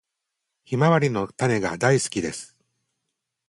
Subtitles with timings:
[0.63, 2.57] ヒマワリの種が大好きです。